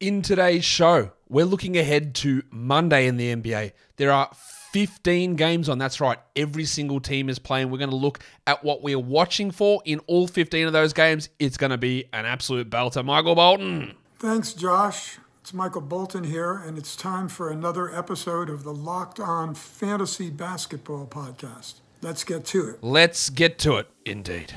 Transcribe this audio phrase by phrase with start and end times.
[0.00, 3.72] In today's show, we're looking ahead to Monday in the NBA.
[3.96, 4.30] There are
[4.70, 5.78] 15 games on.
[5.78, 6.20] That's right.
[6.36, 7.72] Every single team is playing.
[7.72, 11.30] We're going to look at what we're watching for in all 15 of those games.
[11.40, 13.04] It's going to be an absolute belter.
[13.04, 13.96] Michael Bolton.
[14.20, 15.18] Thanks, Josh.
[15.40, 20.30] It's Michael Bolton here, and it's time for another episode of the Locked On Fantasy
[20.30, 21.80] Basketball Podcast.
[22.02, 22.84] Let's get to it.
[22.84, 24.54] Let's get to it, indeed.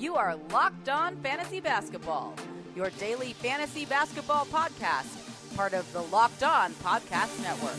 [0.00, 2.34] You are Locked On Fantasy Basketball
[2.76, 7.74] your daily fantasy basketball podcast, part of the Locked On Podcast Network.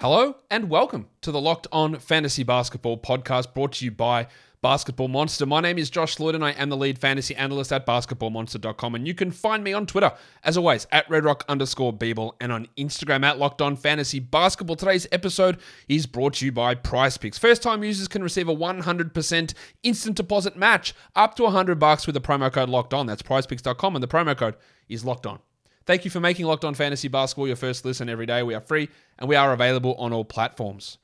[0.00, 4.26] Hello and welcome to the Locked On Fantasy Basketball podcast brought to you by
[4.64, 5.44] Basketball Monster.
[5.44, 8.94] My name is Josh Lloyd and I am the lead fantasy analyst at basketballmonster.com.
[8.94, 10.10] And you can find me on Twitter,
[10.42, 14.76] as always, at redrock underscore bball and on Instagram at Locked On Fantasy Basketball.
[14.76, 17.38] Today's episode is brought to you by PrizePicks.
[17.38, 22.14] First time users can receive a 100% instant deposit match up to 100 bucks with
[22.14, 23.04] the promo code Locked On.
[23.04, 24.56] That's prizepicks.com and the promo code
[24.88, 25.40] is Locked On.
[25.84, 28.42] Thank you for making Locked On Fantasy Basketball your first listen every day.
[28.42, 30.96] We are free and we are available on all platforms.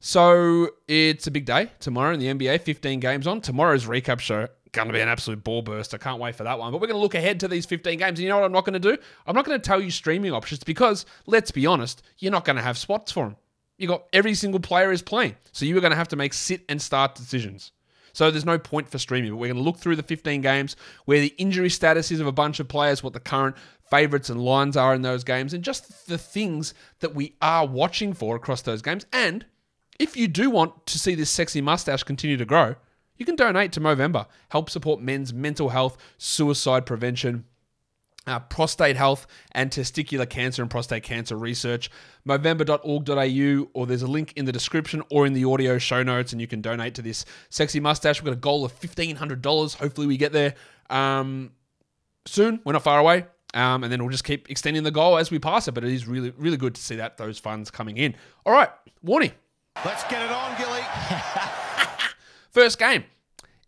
[0.00, 2.60] So it's a big day tomorrow in the NBA.
[2.60, 3.40] 15 games on.
[3.40, 5.94] Tomorrow's recap show going to be an absolute ball burst.
[5.94, 6.72] I can't wait for that one.
[6.72, 8.18] But we're going to look ahead to these 15 games.
[8.18, 8.96] And you know what I'm not going to do?
[9.26, 12.56] I'm not going to tell you streaming options because, let's be honest, you're not going
[12.56, 13.36] to have spots for them.
[13.78, 15.36] You got every single player is playing.
[15.52, 17.72] So you are going to have to make sit and start decisions.
[18.12, 19.30] So there's no point for streaming.
[19.30, 22.26] But we're going to look through the 15 games, where the injury status is of
[22.26, 23.56] a bunch of players, what the current
[23.90, 28.12] favorites and lines are in those games, and just the things that we are watching
[28.12, 29.06] for across those games.
[29.12, 29.46] And
[29.98, 32.76] if you do want to see this sexy mustache continue to grow,
[33.16, 34.26] you can donate to Movember.
[34.50, 37.44] Help support men's mental health, suicide prevention,
[38.28, 41.90] uh, prostate health, and testicular cancer and prostate cancer research.
[42.26, 46.40] Movember.org.au, or there's a link in the description or in the audio show notes, and
[46.40, 48.20] you can donate to this sexy mustache.
[48.20, 49.74] We've got a goal of $1,500.
[49.74, 50.54] Hopefully, we get there
[50.90, 51.50] um,
[52.26, 52.60] soon.
[52.64, 53.26] We're not far away.
[53.54, 55.72] Um, and then we'll just keep extending the goal as we pass it.
[55.72, 58.14] But it is really, really good to see that those funds coming in.
[58.44, 58.68] All right,
[59.02, 59.32] warning.
[59.84, 60.80] Let's get it on, Gilly.
[62.50, 63.04] First game.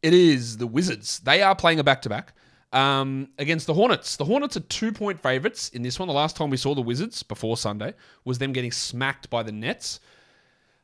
[0.02, 1.20] It is the Wizards.
[1.20, 2.32] They are playing a back to back
[2.72, 4.16] against the Hornets.
[4.16, 6.08] The Hornets are two point favorites in this one.
[6.08, 7.94] The last time we saw the Wizards before Sunday
[8.24, 10.00] was them getting smacked by the Nets.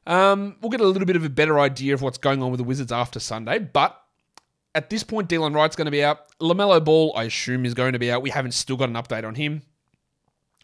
[0.07, 2.59] Um, we'll get a little bit of a better idea of what's going on with
[2.59, 4.01] the Wizards after Sunday, but
[4.75, 6.29] at this point, Delon Wright's going to be out.
[6.39, 8.23] LaMelo Ball, I assume, is going to be out.
[8.23, 9.63] We haven't still got an update on him.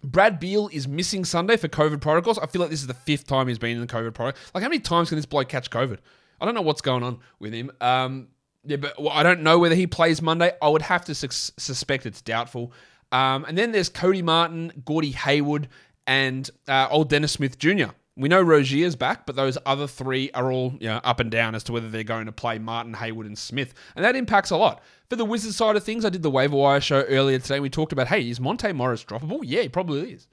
[0.04, 2.38] Brad Beal is missing Sunday for COVID protocols.
[2.38, 4.40] I feel like this is the fifth time he's been in the COVID protocol.
[4.54, 5.98] Like, how many times can this bloke catch COVID?
[6.40, 7.70] I don't know what's going on with him.
[7.80, 8.28] Um,
[8.64, 10.52] yeah, but well, I don't know whether he plays Monday.
[10.60, 12.72] I would have to su- suspect it's doubtful.
[13.12, 15.68] Um, and then there's Cody Martin, Gordy Hayward,
[16.06, 17.90] and uh, old Dennis Smith Jr.
[18.14, 21.54] We know Rozier's back, but those other three are all you know, up and down
[21.54, 23.72] as to whether they're going to play Martin, Hayward, and Smith.
[23.96, 24.82] And that impacts a lot.
[25.08, 27.54] For the Wizards side of things, I did the waiver wire show earlier today.
[27.54, 29.40] And We talked about, hey, is Monte Morris droppable?
[29.42, 30.26] Yeah, he probably is.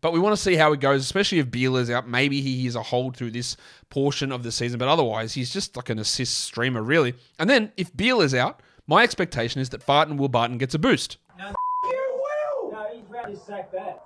[0.00, 2.08] But we want to see how it goes, especially if Beal is out.
[2.08, 3.56] Maybe he is a hold through this
[3.90, 7.14] portion of the season, but otherwise, he's just like an assist streamer, really.
[7.38, 10.78] And then if Beal is out, my expectation is that Barton Will Barton gets a
[10.78, 11.16] boost.
[11.38, 11.52] No,
[11.84, 12.72] you will!
[12.72, 14.04] No, he's ready to sack that.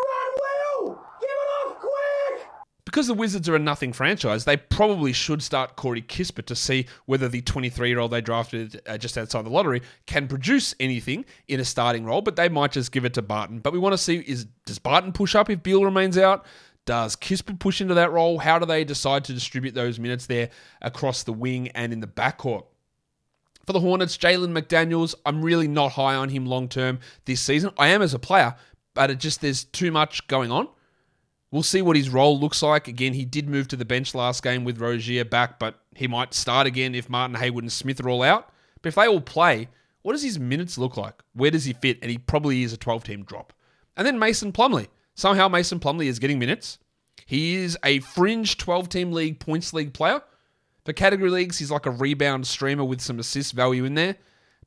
[0.00, 0.98] Run, Will!
[1.20, 2.46] Give it off quick!
[2.92, 6.84] Because the Wizards are a nothing franchise, they probably should start Corey Kispert to see
[7.06, 11.24] whether the 23 year old they drafted uh, just outside the lottery can produce anything
[11.48, 12.20] in a starting role.
[12.20, 13.60] But they might just give it to Barton.
[13.60, 16.44] But we want to see is does Barton push up if Beal remains out?
[16.84, 18.38] Does Kispert push into that role?
[18.38, 20.50] How do they decide to distribute those minutes there
[20.82, 22.66] across the wing and in the backcourt?
[23.64, 27.70] For the Hornets, Jalen McDaniels, I'm really not high on him long term this season.
[27.78, 28.54] I am as a player,
[28.92, 30.68] but it just there's too much going on.
[31.52, 32.88] We'll see what his role looks like.
[32.88, 36.32] Again, he did move to the bench last game with Rozier back, but he might
[36.32, 38.48] start again if Martin Hayward and Smith are all out.
[38.80, 39.68] But if they all play,
[40.00, 41.22] what does his minutes look like?
[41.34, 41.98] Where does he fit?
[42.00, 43.52] And he probably is a 12 team drop.
[43.98, 44.88] And then Mason Plumlee.
[45.14, 46.78] Somehow Mason Plumlee is getting minutes.
[47.26, 50.22] He is a fringe 12 team league points league player.
[50.86, 54.16] For category leagues, he's like a rebound streamer with some assist value in there.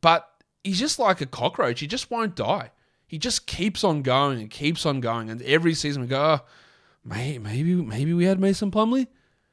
[0.02, 0.30] But
[0.64, 1.80] he's just like a cockroach.
[1.80, 2.70] He just won't die.
[3.08, 5.32] He just keeps on going and keeps on going.
[5.32, 6.46] And every season we go, oh,
[7.06, 9.08] maybe maybe we had Mason Plumlee.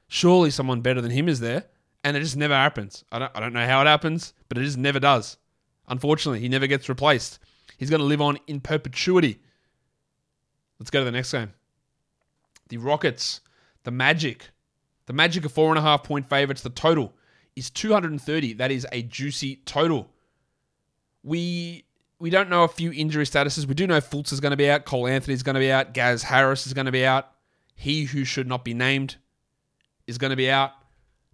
[0.09, 1.65] Surely someone better than him is there,
[2.03, 3.05] and it just never happens.
[3.13, 5.37] I don't I don't know how it happens, but it just never does.
[5.89, 7.39] Unfortunately, he never gets replaced.
[7.77, 9.41] He's going to live on in perpetuity.
[10.79, 11.53] Let's go to the next game.
[12.69, 13.41] The Rockets,
[13.85, 14.51] the Magic,
[15.07, 16.63] the Magic are four and a half point favorites.
[16.63, 17.13] The total
[17.57, 18.55] is 230.
[18.55, 20.09] That is a juicy total.
[21.23, 21.85] We
[22.19, 23.67] we don't know a few injury statuses.
[23.67, 24.85] We do know Fultz is going to be out.
[24.85, 25.93] Cole Anthony is going to be out.
[25.93, 27.29] Gaz Harris is going to be out.
[27.75, 29.17] He who should not be named
[30.07, 30.73] is going to be out.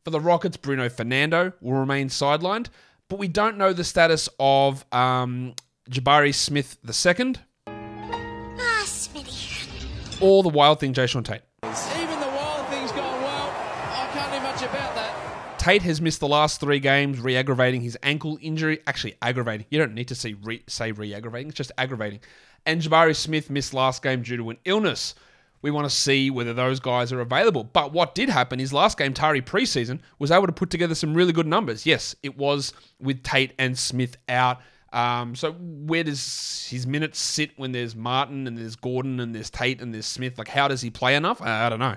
[0.05, 2.69] For the Rockets, Bruno Fernando will remain sidelined,
[3.09, 5.55] but we don't know the status of um,
[5.91, 7.35] Jabari Smith II
[7.67, 10.23] Ah, Smitty.
[10.23, 11.43] or the wild thing, Jae'Sean Tate.
[11.63, 13.51] Even the wild thing's gone well.
[13.53, 15.59] I can't do much about that.
[15.59, 18.79] Tate has missed the last three games, re aggravating his ankle injury.
[18.87, 19.67] Actually, aggravating.
[19.71, 22.21] You don't need to see re- say re aggravating, it's just aggravating.
[22.65, 25.15] And Jabari Smith missed last game due to an illness.
[25.61, 27.65] We want to see whether those guys are available.
[27.65, 31.15] But what did happen is last game, Tari preseason was able to put together some
[31.15, 31.85] really good numbers.
[31.85, 34.61] Yes, it was with Tate and Smith out.
[34.93, 39.51] Um, so where does his minutes sit when there's Martin and there's Gordon and there's
[39.51, 40.39] Tate and there's Smith?
[40.39, 41.43] Like, how does he play enough?
[41.43, 41.97] I, I don't know.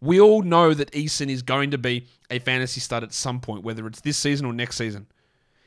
[0.00, 3.64] We all know that Eason is going to be a fantasy stud at some point,
[3.64, 5.06] whether it's this season or next season.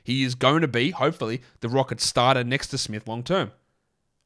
[0.03, 3.51] He is going to be, hopefully, the Rockets starter next to Smith long term.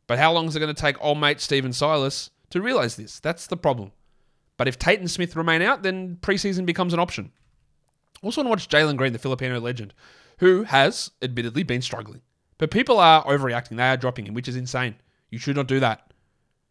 [0.08, 3.20] But how long is it going to take old mate Stephen Silas to realize this?
[3.20, 3.92] That's the problem.
[4.58, 7.32] But if Tate and Smith remain out, then preseason becomes an option.
[8.24, 9.94] Also want to watch Jalen Green, the Filipino legend,
[10.40, 12.22] who has admittedly been struggling.
[12.58, 13.78] But people are overreacting.
[13.78, 14.96] They are dropping him, which is insane.
[15.30, 16.12] You should not do that.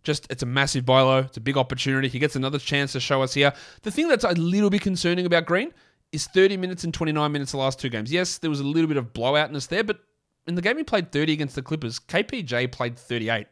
[0.02, 1.18] Just, it's a massive buy low.
[1.18, 2.08] It's a big opportunity.
[2.08, 3.52] He gets another chance to show us here.
[3.82, 5.72] The thing that's a little bit concerning about Green
[6.12, 8.12] is 30 minutes and 29 minutes the last two games.
[8.12, 10.00] Yes, there was a little bit of blowoutness there, but
[10.46, 13.48] in the game he played 30 against the Clippers, KPJ played 38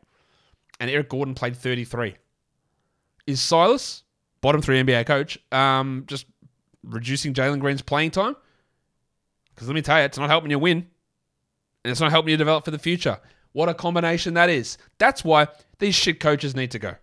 [0.80, 2.14] and Eric Gordon played 33.
[3.26, 4.02] Is Silas,
[4.40, 6.26] bottom three NBA coach, um, just
[6.82, 8.36] reducing Jalen Green's playing time?
[9.54, 10.86] Because let me tell you, it's not helping you win
[11.84, 13.18] and it's not helping you develop for the future.
[13.52, 14.78] What a combination that is.
[14.98, 15.48] That's why
[15.78, 16.96] these shit coaches need to go.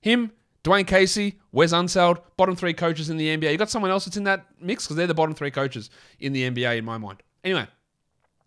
[0.00, 0.32] Him,
[0.64, 3.52] Dwane Casey, Wes Unseld, bottom three coaches in the NBA.
[3.52, 6.32] You got someone else that's in that mix because they're the bottom three coaches in
[6.32, 7.22] the NBA in my mind.
[7.44, 7.66] Anyway,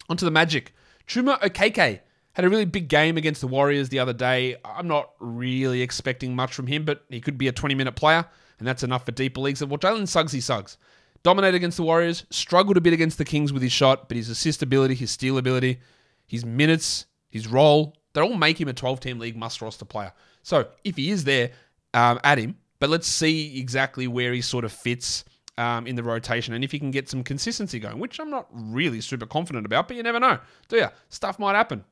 [0.09, 0.73] onto the Magic.
[1.07, 1.99] Chuma Okeke
[2.35, 4.57] had a really big game against the Warriors the other day.
[4.65, 8.25] I'm not really expecting much from him, but he could be a 20 minute player,
[8.59, 9.63] and that's enough for deeper leagues.
[9.63, 10.77] Well, Jalen Suggs, he Suggs.
[11.23, 14.29] Dominated against the Warriors, struggled a bit against the Kings with his shot, but his
[14.29, 15.79] assist ability, his steal ability,
[16.27, 20.11] his minutes, his role, they all make him a 12 team league must roster player.
[20.43, 21.51] So if he is there,
[21.93, 25.23] um, add him, but let's see exactly where he sort of fits
[25.57, 28.47] um, in the rotation and if he can get some consistency going, which I'm not
[28.51, 30.37] really super confident about, but you never know,
[30.67, 30.87] do you?
[31.09, 31.85] Stuff might happen.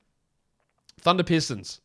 [0.99, 1.81] Thunder Pistons.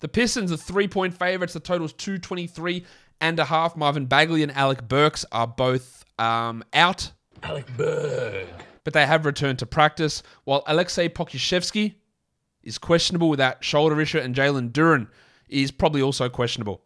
[0.00, 1.52] The Pistons are three point favorites.
[1.52, 2.84] The total is 223
[3.20, 3.76] and a half.
[3.76, 7.12] Marvin Bagley and Alec Burks are both um, out.
[7.42, 8.48] Alec Berg.
[8.84, 11.94] But they have returned to practice, while Aleksej Pokusevski
[12.64, 15.06] is questionable with that shoulder issue, and Jalen Duren
[15.48, 16.82] is probably also questionable.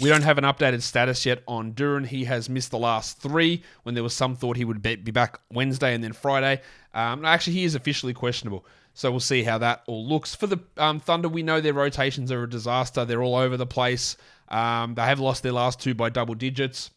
[0.00, 2.06] We don't have an updated status yet on Duren.
[2.06, 5.10] He has missed the last three when there was some thought he would be be
[5.10, 6.60] back Wednesday and then Friday.
[6.94, 8.64] Um, actually, he is officially questionable.
[8.98, 10.34] So we'll see how that all looks.
[10.34, 13.04] For the um, Thunder, we know their rotations are a disaster.
[13.04, 14.16] They're all over the place.
[14.48, 16.90] Um, they have lost their last two by double digits.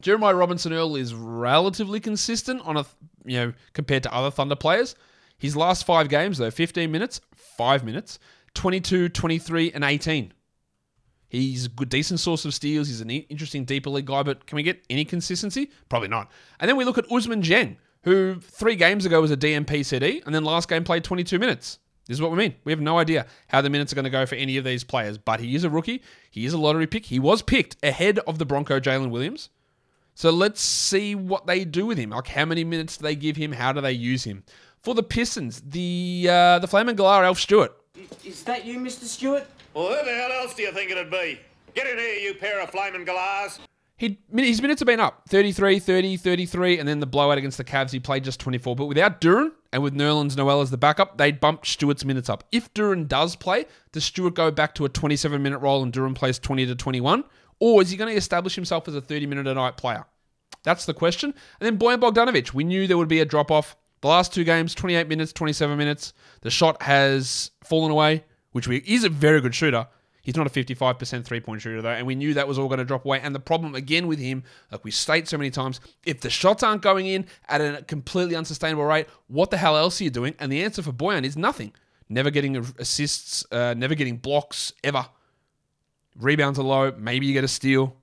[0.00, 2.86] Jeremiah Robinson Earl is relatively consistent on a
[3.22, 4.94] you know compared to other Thunder players.
[5.36, 8.18] His last five games though, 15 minutes, 5 minutes,
[8.54, 10.32] 22, 23 and 18.
[11.28, 12.88] He's a good, decent source of steals.
[12.88, 15.70] He's an interesting deeper league guy, but can we get any consistency?
[15.90, 16.30] Probably not.
[16.60, 20.22] And then we look at Ousmane Dieng, who three games ago was a DMP CD,
[20.24, 21.78] and then last game played 22 minutes.
[22.06, 22.54] This is what we mean.
[22.64, 24.84] We have no idea how the minutes are going to go for any of these
[24.84, 26.02] players, but he is a rookie.
[26.30, 27.06] He is a lottery pick.
[27.06, 29.48] He was picked ahead of the Bronco Jalen Williams.
[30.14, 32.10] So let's see what they do with him.
[32.10, 33.52] Like how many minutes do they give him?
[33.52, 34.44] How do they use him?
[34.82, 37.72] For the Pistons, the uh, the Flaming Galar, Alf Stewart.
[38.24, 39.04] Is that you, Mr.
[39.04, 39.46] Stewart?
[39.72, 41.40] Well, who the hell else do you think it'd be?
[41.74, 43.58] Get in here, you pair of flaming galahs.
[43.96, 47.64] He, his minutes have been up 33, 30, 33, and then the blowout against the
[47.64, 48.74] Cavs, he played just 24.
[48.74, 52.42] But without Duren and with Nerlens Noel as the backup, they'd bump Stewart's minutes up.
[52.50, 56.14] If Duren does play, does Stewart go back to a 27 minute role and Duren
[56.14, 57.22] plays 20 to 21?
[57.60, 60.04] Or is he going to establish himself as a 30 minute a night player?
[60.64, 61.32] That's the question.
[61.60, 63.76] And then Bojan Bogdanovic, we knew there would be a drop off.
[64.00, 66.12] The last two games, 28 minutes, 27 minutes.
[66.40, 69.86] The shot has fallen away, which is a very good shooter.
[70.24, 72.78] He's not a 55% three point shooter, though, and we knew that was all going
[72.78, 73.20] to drop away.
[73.20, 76.62] And the problem, again, with him, like we state so many times, if the shots
[76.62, 80.34] aren't going in at a completely unsustainable rate, what the hell else are you doing?
[80.40, 81.72] And the answer for Bojan is nothing.
[82.08, 85.06] Never getting assists, uh, never getting blocks, ever.
[86.18, 86.92] Rebounds are low.
[86.96, 87.94] Maybe you get a steal.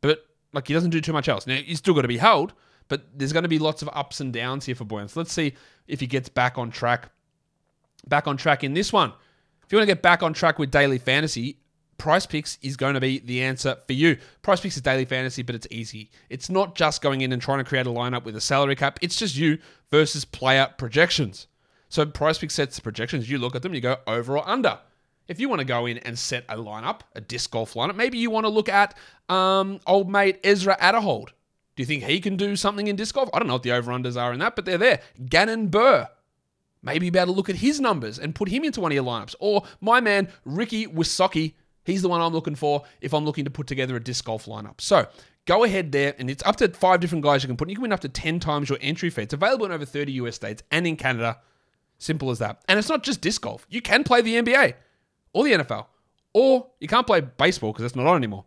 [0.00, 1.46] But like he doesn't do too much else.
[1.46, 2.54] Now he's still got to be held,
[2.88, 5.08] but there's going to be lots of ups and downs here for Bojan.
[5.08, 5.54] So let's see
[5.86, 7.10] if he gets back on track.
[8.08, 9.12] Back on track in this one.
[9.72, 11.56] If you want to get back on track with daily fantasy,
[11.96, 14.18] PrizePicks is going to be the answer for you.
[14.42, 16.10] PrizePicks is daily fantasy, but it's easy.
[16.28, 18.98] It's not just going in and trying to create a lineup with a salary cap.
[19.00, 19.56] It's just you
[19.90, 21.46] versus player projections.
[21.88, 23.30] So PrizePicks sets the projections.
[23.30, 24.78] You look at them, you go over or under.
[25.26, 28.18] If you want to go in and set a lineup, a disc golf lineup, maybe
[28.18, 28.94] you want to look at
[29.30, 31.28] um, old mate Ezra Aderhold.
[31.76, 33.30] Do you think he can do something in disc golf?
[33.32, 35.00] I don't know what the over-unders are in that, but they're there.
[35.30, 36.08] Gannon Buhr.
[36.82, 39.34] Maybe you better look at his numbers and put him into one of your lineups.
[39.38, 41.54] Or my man, Ricky Wysocki.
[41.84, 44.46] He's the one I'm looking for if I'm looking to put together a disc golf
[44.46, 44.80] lineup.
[44.80, 45.06] So
[45.46, 47.68] go ahead there, and it's up to five different guys you can put.
[47.68, 49.22] You can win up to 10 times your entry fee.
[49.22, 51.38] It's available in over 30 US states and in Canada.
[51.98, 52.62] Simple as that.
[52.68, 53.66] And it's not just disc golf.
[53.68, 54.74] You can play the NBA
[55.32, 55.86] or the NFL,
[56.34, 58.44] or you can't play baseball because it's not on anymore.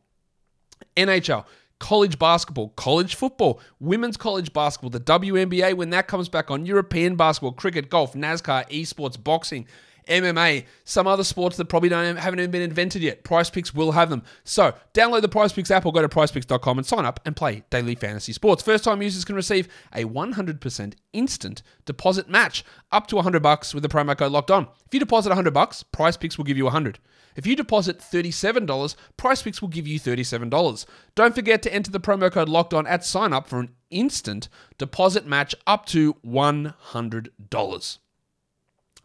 [0.95, 1.45] NHL,
[1.79, 7.15] college basketball, college football, women's college basketball, the WNBA when that comes back on, European
[7.15, 9.67] basketball, cricket, golf, NASCAR, esports, boxing,
[10.07, 13.23] MMA, some other sports that probably don't haven't even been invented yet.
[13.23, 14.23] PrizePicks will have them.
[14.43, 17.95] So download the PrizePicks app or go to PrizePicks.com and sign up and play daily
[17.95, 18.63] fantasy sports.
[18.63, 23.83] First time users can receive a 100% instant deposit match up to 100 bucks with
[23.83, 24.67] the promo code locked on.
[24.85, 26.99] If you deposit 100 bucks, PrizePicks will give you 100.
[27.35, 30.85] If you deposit $37, PrizePicks will give you $37.
[31.15, 34.47] Don't forget to enter the promo code locked on at sign up for an instant
[34.77, 37.97] deposit match up to $100.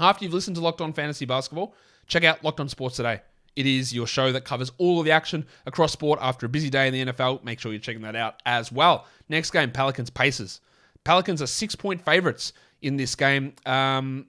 [0.00, 1.74] After you've listened to Locked On Fantasy Basketball,
[2.06, 3.20] check out Locked On Sports Today.
[3.54, 6.70] It is your show that covers all of the action across sport after a busy
[6.70, 7.44] day in the NFL.
[7.44, 9.06] Make sure you're checking that out as well.
[9.28, 10.60] Next game, Pelicans Pacers.
[11.04, 13.52] Pelicans are six point favorites in this game.
[13.66, 14.26] Um,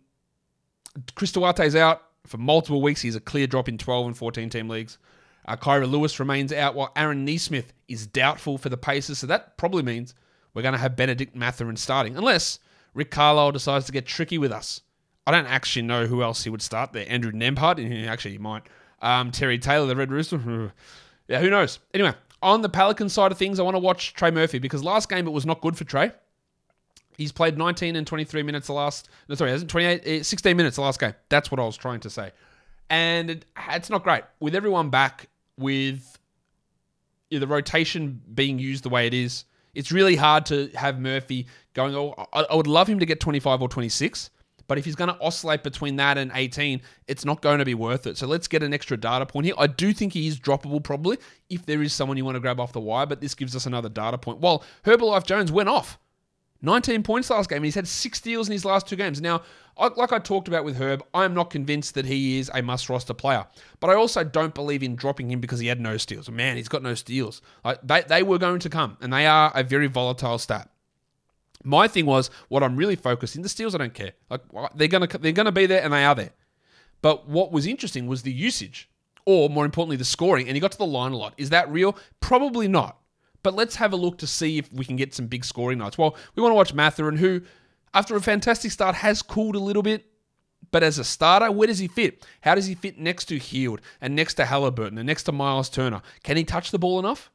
[1.15, 3.01] Chris Duarte's out for multiple weeks.
[3.01, 4.97] He's a clear drop in 12 and 14 team leagues.
[5.47, 9.19] Uh, Kira Lewis remains out while Aaron Nesmith is doubtful for the Pacers.
[9.19, 10.15] So that probably means
[10.53, 12.59] we're going to have Benedict Mathurin starting, unless
[12.93, 14.81] Rick Carlisle decides to get tricky with us.
[15.27, 17.05] I don't actually know who else he would start there.
[17.07, 18.63] Andrew Nembhard, actually he might.
[19.01, 20.37] Um, Terry Taylor, the Red Rooster.
[21.27, 21.79] yeah, who knows?
[21.93, 25.09] Anyway, on the Pelican side of things, I want to watch Trey Murphy because last
[25.09, 26.11] game it was not good for Trey.
[27.17, 29.09] He's played 19 and 23 minutes the last.
[29.27, 31.13] No, sorry, hasn't 28, eh, 16 minutes the last game.
[31.29, 32.31] That's what I was trying to say,
[32.89, 36.17] and it, it's not great with everyone back with
[37.29, 39.45] the rotation being used the way it is.
[39.75, 41.95] It's really hard to have Murphy going.
[41.95, 44.31] Oh, I, I would love him to get 25 or 26
[44.71, 47.73] but if he's going to oscillate between that and 18, it's not going to be
[47.73, 48.17] worth it.
[48.17, 49.55] So let's get an extra data point here.
[49.57, 51.17] I do think he is droppable probably
[51.49, 53.65] if there is someone you want to grab off the wire, but this gives us
[53.65, 54.39] another data point.
[54.39, 55.99] Well, Herbalife Jones went off.
[56.61, 59.19] 19 points last game, and he's had six steals in his last two games.
[59.19, 59.41] Now,
[59.77, 62.87] like I talked about with Herb, I am not convinced that he is a must
[62.87, 63.45] roster player,
[63.81, 66.29] but I also don't believe in dropping him because he had no steals.
[66.29, 67.41] Man, he's got no steals.
[67.65, 70.70] Like, they, they were going to come, and they are a very volatile stat.
[71.63, 73.75] My thing was what I'm really focused in the steals.
[73.75, 74.13] I don't care.
[74.29, 74.41] Like
[74.75, 76.31] they're gonna they're gonna be there and they are there.
[77.01, 78.89] But what was interesting was the usage,
[79.25, 80.47] or more importantly, the scoring.
[80.47, 81.33] And he got to the line a lot.
[81.37, 81.97] Is that real?
[82.19, 82.97] Probably not.
[83.43, 85.97] But let's have a look to see if we can get some big scoring nights.
[85.97, 87.41] Well, we want to watch Mathurin, who,
[87.93, 90.05] after a fantastic start, has cooled a little bit.
[90.71, 92.25] But as a starter, where does he fit?
[92.41, 95.69] How does he fit next to Hield and next to Halliburton and next to Miles
[95.69, 96.03] Turner?
[96.23, 97.31] Can he touch the ball enough?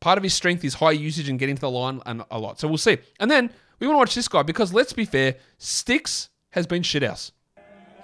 [0.00, 2.60] Part of his strength is high usage and getting to the line and a lot.
[2.60, 2.98] So we'll see.
[3.18, 3.50] And then
[3.80, 7.32] we want to watch this guy because let's be fair, Sticks has been shithouse.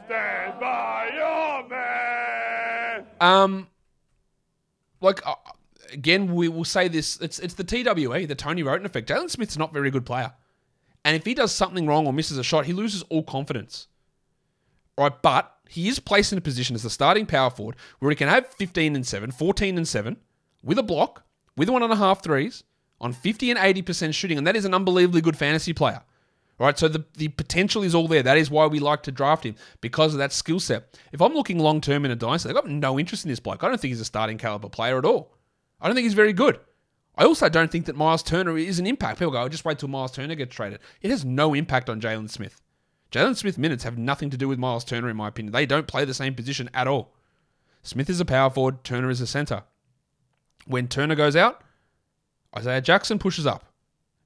[0.07, 3.07] Stand by your man.
[3.21, 3.69] Um,
[5.01, 5.35] like uh,
[5.93, 7.21] again, we will say this.
[7.21, 9.09] It's it's the TWE, the Tony Wroten effect.
[9.09, 10.33] Jalen Smith's not a very good player,
[11.05, 13.89] and if he does something wrong or misses a shot, he loses all confidence.
[14.99, 18.17] Right, but he is placed in a position as the starting power forward where he
[18.17, 20.17] can have 15 and 7, 14 and 7
[20.63, 21.25] with a block
[21.57, 22.65] with one and a half threes
[23.01, 26.03] on 50 and 80% shooting, and that is an unbelievably good fantasy player.
[26.57, 28.23] Right, so the, the potential is all there.
[28.23, 30.97] That is why we like to draft him because of that skill set.
[31.11, 33.65] If I'm looking long term in a dynasty, I've got no interest in this bloke.
[33.65, 35.35] I don't think he's a starting caliber player at all.
[35.81, 36.61] I don't think he's very good.
[37.17, 39.19] I also don't think that Miles Turner is an impact.
[39.19, 40.79] People go, oh, just wait till Miles Turner gets traded.
[41.01, 42.61] It has no impact on Jalen Smith.
[43.11, 45.53] Jalen Smith minutes have nothing to do with Miles Turner, in my opinion.
[45.53, 47.15] They don't play the same position at all.
[47.83, 49.65] Smith is a power forward, Turner is a center.
[50.67, 51.63] When Turner goes out,
[52.57, 53.65] Isaiah Jackson pushes up,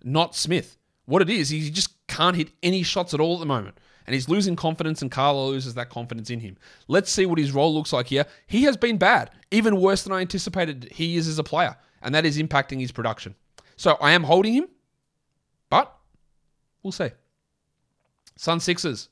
[0.03, 0.77] not Smith.
[1.07, 3.79] What it is, he just can't hit any shots at all at the moment.
[4.07, 6.57] And he's losing confidence, and Carlo loses that confidence in him.
[6.87, 8.25] Let's see what his role looks like here.
[8.47, 12.15] He has been bad, even worse than I anticipated he is as a player, and
[12.15, 13.35] that is impacting his production.
[13.77, 14.69] So I am holding him,
[15.69, 15.95] but
[16.83, 17.11] we'll see.
[18.37, 19.09] Sun Sixers.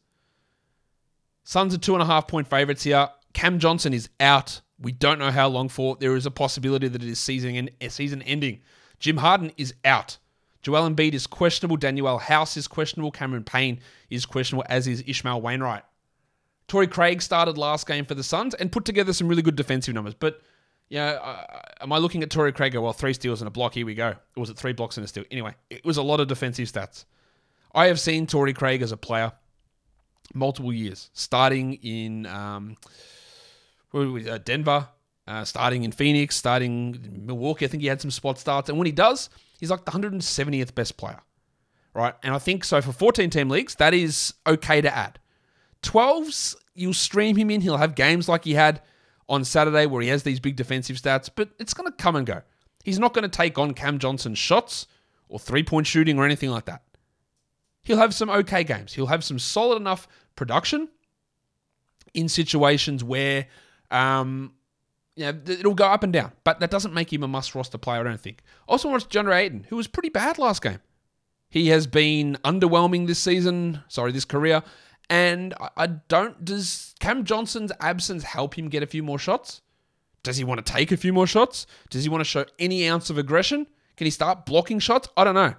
[1.44, 3.08] Suns are two and a half point favorites here.
[3.34, 5.96] Cam Johnson is out we don't know how long for.
[5.96, 8.60] There is a possibility that it is season, and season ending.
[8.98, 10.18] Jim Harden is out.
[10.62, 11.78] Joel Embiid is questionable.
[11.78, 13.10] Danuel House is questionable.
[13.10, 13.80] Cameron Payne
[14.10, 15.82] is questionable, as is Ishmael Wainright.
[16.66, 19.94] Torrey Craig started last game for the Suns and put together some really good defensive
[19.94, 20.14] numbers.
[20.14, 20.40] But,
[20.88, 21.44] you know, uh,
[21.80, 22.74] am I looking at Torrey Craig?
[22.74, 23.74] Well, three steals and a block.
[23.74, 24.08] Here we go.
[24.08, 25.24] Or was it three blocks and a steal?
[25.30, 27.04] Anyway, it was a lot of defensive stats.
[27.72, 29.32] I have seen Torrey Craig as a player
[30.34, 32.26] multiple years, starting in.
[32.26, 32.76] Um,
[33.96, 34.88] uh, Denver,
[35.26, 37.64] uh, starting in Phoenix, starting in Milwaukee.
[37.64, 38.68] I think he had some spot starts.
[38.68, 41.20] And when he does, he's like the 170th best player,
[41.94, 42.14] right?
[42.22, 45.18] And I think so for 14 team leagues, that is okay to add.
[45.82, 47.60] 12s, you'll stream him in.
[47.60, 48.82] He'll have games like he had
[49.28, 52.26] on Saturday where he has these big defensive stats, but it's going to come and
[52.26, 52.42] go.
[52.84, 54.86] He's not going to take on Cam Johnson's shots
[55.28, 56.82] or three point shooting or anything like that.
[57.82, 58.92] He'll have some okay games.
[58.94, 60.88] He'll have some solid enough production
[62.14, 63.46] in situations where
[63.90, 64.52] um,
[65.16, 68.00] know, it'll go up and down, but that doesn't make him a must roster player,
[68.00, 68.42] I don't think.
[68.68, 70.80] Also, watched John Ayton, who was pretty bad last game.
[71.48, 74.62] He has been underwhelming this season, sorry, this career.
[75.08, 79.62] And I don't, does Cam Johnson's absence help him get a few more shots?
[80.24, 81.66] Does he want to take a few more shots?
[81.88, 83.68] Does he want to show any ounce of aggression?
[83.96, 85.08] Can he start blocking shots?
[85.16, 85.54] I don't know.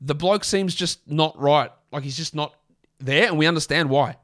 [0.00, 1.70] The bloke seems just not right.
[1.90, 2.54] Like he's just not
[2.98, 4.16] there, and we understand why.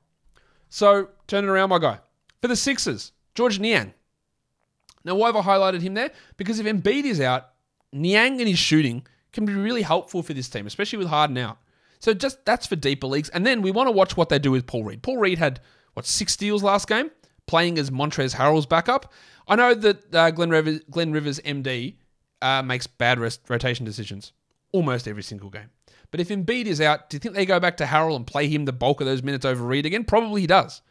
[0.68, 1.98] So, turn it around, my guy.
[2.40, 3.94] For the Sixers, Georges Niang.
[5.04, 6.10] Now, why have I highlighted him there?
[6.36, 7.48] Because if Embiid is out,
[7.92, 11.58] Niang and his shooting can be really helpful for this team, especially with Harden out.
[12.00, 13.28] So just that's for deeper leagues.
[13.30, 15.02] And then we want to watch what they do with Paul Reed.
[15.02, 15.60] Paul Reed had,
[15.94, 17.10] what, six steals last game,
[17.46, 19.12] playing as Montrezl Harrell's backup.
[19.46, 21.96] I know that uh, Glenn, Rivers, Glenn Rivers, MD,
[22.42, 24.32] uh, makes bad rest, rotation decisions
[24.72, 25.70] almost every single game.
[26.10, 28.48] But if Embiid is out, do you think they go back to Harrell and play
[28.48, 30.04] him the bulk of those minutes over Reed again?
[30.04, 30.82] Probably he does.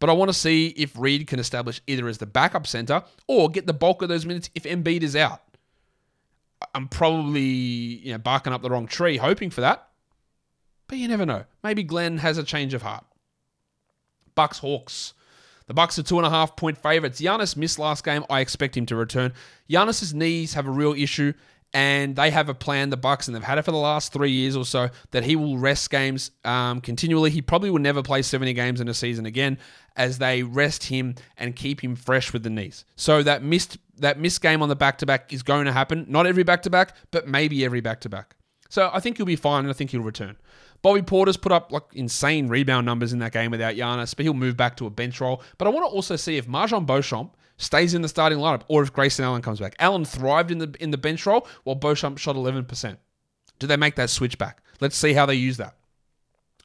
[0.00, 3.50] But I want to see if Reed can establish either as the backup center or
[3.50, 5.42] get the bulk of those minutes if Embiid is out.
[6.74, 9.88] I'm probably you know barking up the wrong tree, hoping for that.
[10.88, 11.44] But you never know.
[11.62, 13.04] Maybe Glenn has a change of heart.
[14.34, 15.14] Bucks Hawks.
[15.66, 17.20] The Bucks are two and a half point favorites.
[17.20, 18.24] Giannis missed last game.
[18.28, 19.32] I expect him to return.
[19.70, 21.32] Giannis's knees have a real issue,
[21.72, 24.32] and they have a plan, the Bucks, and they've had it for the last three
[24.32, 27.30] years or so, that he will rest games um, continually.
[27.30, 29.58] He probably will never play 70 games in a season again,
[29.96, 32.84] as they rest him and keep him fresh with the knees.
[32.96, 36.06] So that missed that missed game on the back to back is going to happen.
[36.08, 38.34] Not every back to back, but maybe every back to back.
[38.68, 40.36] So I think he'll be fine, and I think he'll return.
[40.82, 44.34] Bobby Portis put up like insane rebound numbers in that game without Giannis, but he'll
[44.34, 45.42] move back to a bench role.
[45.58, 48.82] But I want to also see if MarJon Beauchamp stays in the starting lineup or
[48.82, 49.76] if Grayson Allen comes back.
[49.78, 52.96] Allen thrived in the in the bench role while Beauchamp shot 11%.
[53.58, 54.62] Do they make that switch back?
[54.80, 55.76] Let's see how they use that.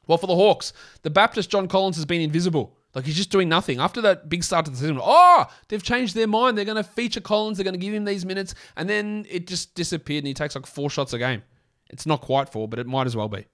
[0.06, 2.76] Well, for the Hawks, the Baptist John Collins has been invisible.
[2.94, 3.78] Like he's just doing nothing.
[3.78, 6.56] After that big start to the season, oh, they've changed their mind.
[6.56, 7.58] They're going to feature Collins.
[7.58, 8.54] They're going to give him these minutes.
[8.76, 11.42] And then it just disappeared and he takes like four shots a game.
[11.90, 13.46] It's not quite four, but it might as well be.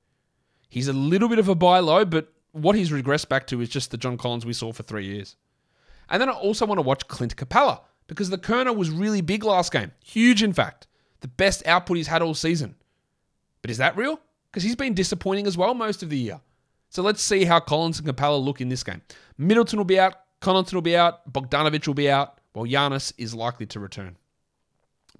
[0.69, 3.69] He's a little bit of a buy low, but what he's regressed back to is
[3.69, 5.37] just the John Collins we saw for three years.
[6.12, 9.42] And then I also want to watch Clint Capela because the Kerner was really big
[9.42, 9.90] last game.
[10.05, 10.87] Huge, in fact.
[11.20, 12.75] The best output he's had all season.
[13.62, 14.20] But is that real?
[14.51, 16.40] Because he's been disappointing as well most of the year.
[16.90, 19.01] So let's see how Collins and Capela look in this game.
[19.38, 23.35] Middleton will be out, Connaughton will be out, Bogdanovic will be out, while Giannis is
[23.35, 24.18] likely to return.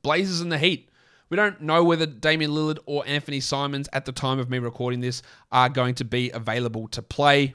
[0.02, 0.90] Blazers and the Heat.
[1.31, 5.00] We don't know whether Damian Lillard or Anthony Simons at the time of me recording
[5.00, 7.55] this are going to be available to play.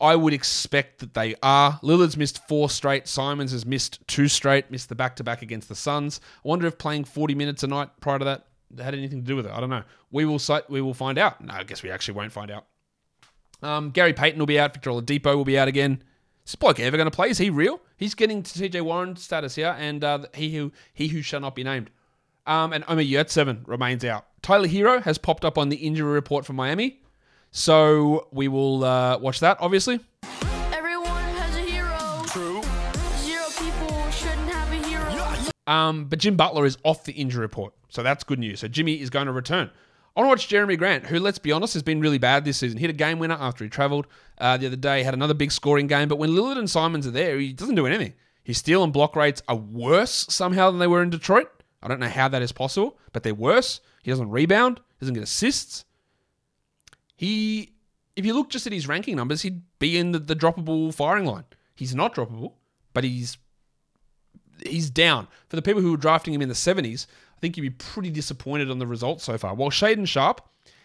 [0.00, 1.78] I would expect that they are.
[1.82, 3.06] Lillard's missed four straight.
[3.06, 6.20] Simons has missed two straight, missed the back to back against the Suns.
[6.44, 8.46] I wonder if playing 40 minutes a night prior to that
[8.78, 9.52] had anything to do with it.
[9.52, 9.82] I don't know.
[10.10, 11.40] We will we will find out.
[11.40, 12.66] No, I guess we actually won't find out.
[13.62, 14.72] Um, Gary Payton will be out.
[14.72, 16.02] Victor Oladipo will be out again.
[16.46, 17.30] Is bloke ever going to play?
[17.30, 17.80] Is he real?
[17.96, 21.54] He's getting to TJ Warren status here, and uh, he who he who shall not
[21.54, 21.90] be named.
[22.46, 24.26] Um, and Omer Yurtseven remains out.
[24.42, 27.02] Tyler Herro has popped up on the injury report for Miami,
[27.50, 29.58] so we will uh, watch that.
[29.60, 30.00] Obviously,
[30.72, 32.22] Everyone has a hero.
[32.26, 32.62] True.
[33.18, 35.50] Zero people shouldn't have a hero.
[35.66, 38.60] um, but Jim Butler is off the injury report, so that's good news.
[38.60, 39.70] So Jimmy is going to return.
[40.16, 42.58] I want to watch Jerami Grant, who, let's be honest, has been really bad this
[42.58, 42.78] season.
[42.78, 44.08] Hit a game winner after he travelled
[44.38, 46.08] uh, the other day, had another big scoring game.
[46.08, 48.14] But when Lillard and Simons are there, he doesn't do anything.
[48.42, 51.48] His steal and block rates are worse somehow than they were in Detroit.
[51.80, 53.80] I don't know how that is possible, but they're worse.
[54.02, 55.84] He doesn't rebound, doesn't get assists.
[57.20, 57.74] He,
[58.16, 61.26] if you look just at his ranking numbers, he'd be in the, the droppable firing
[61.26, 61.44] line.
[61.74, 62.54] He's not droppable,
[62.94, 63.36] but he's
[64.64, 65.28] he's down.
[65.50, 67.06] For the people who were drafting him in the 70s,
[67.36, 69.52] I think you'd be pretty disappointed on the results so far.
[69.52, 70.40] While Shaedon Sharpe,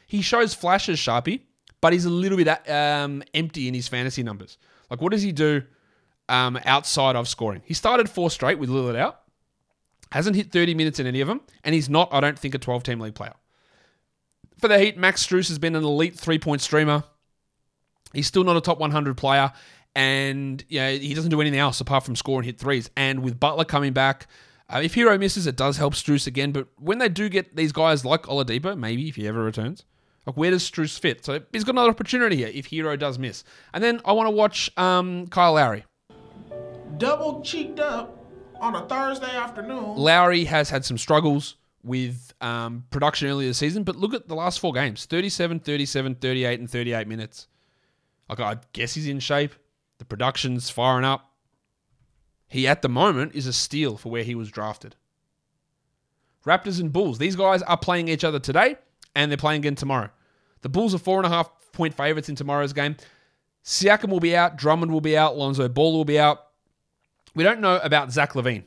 [0.07, 1.43] he shows flashes, Sharpie,
[1.79, 4.57] but he's a little bit um, empty in his fantasy numbers.
[4.89, 5.63] Like, what does he do
[6.27, 7.61] um, outside of scoring?
[7.63, 9.21] He started four straight with Lillard out,
[10.11, 12.59] hasn't hit 30 minutes in any of them, and he's not, I don't think, a
[12.59, 13.35] 12 team league player.
[14.59, 17.03] For the Heat, Max Strus has been an elite three point streamer.
[18.13, 19.51] He's still not a top 100 player,
[19.93, 22.89] and yeah, he doesn't do anything else apart from score and hit threes.
[22.95, 24.27] And with Butler coming back,
[24.69, 26.51] uh, if Herro misses, it does help Strus again.
[26.51, 29.83] But when they do get these guys like Oladipo, maybe if he ever returns,
[30.25, 31.25] like where does Strus fit?
[31.25, 33.43] So he's got another opportunity here if Herro does miss.
[33.73, 35.85] And then I want to watch um, Kyle Lowry.
[36.97, 38.25] double cheeked up
[38.59, 39.97] on a Thursday afternoon.
[39.97, 44.35] Lowry has had some struggles with um, production earlier this season, but look at the
[44.35, 47.47] last four games 37, 37, 38, and 38 minutes.
[48.27, 49.53] Like, I guess he's in shape.
[49.99, 51.31] The production's firing up.
[52.47, 54.95] He, at the moment, is a steal for where he was drafted.
[56.45, 57.17] Raptors and Bulls.
[57.17, 58.77] These guys are playing each other today,
[59.15, 60.09] and they're playing again tomorrow.
[60.61, 62.95] The Bulls are four and a half point favorites in tomorrow's game.
[63.63, 64.57] Siakam will be out.
[64.57, 65.37] Drummond will be out.
[65.37, 66.47] Lonzo Ball will be out.
[67.35, 68.63] We don't know about Zach LaVine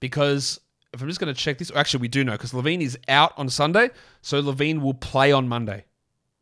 [0.00, 0.60] because
[0.92, 3.32] if I'm just going to check this, actually, we do know because LaVine is out
[3.36, 3.90] on Sunday,
[4.22, 5.84] so LaVine will play on Monday.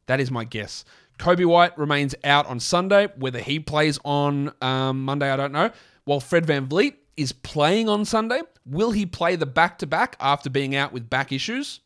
[0.07, 0.85] That is my guess.
[1.19, 3.09] Coby White remains out on Sunday.
[3.17, 5.71] Whether he plays on um, Monday, I don't know.
[6.05, 10.17] While Fred Van VanVleet is playing on Sunday, will he play the back to back
[10.21, 11.81] after being out with back issues?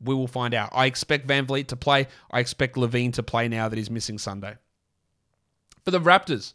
[0.00, 0.70] We will find out.
[0.72, 2.08] I expect Van VanVleet to play.
[2.30, 4.56] I expect LaVine to play now that he's missing Sunday.
[5.84, 6.52] For the Raptors,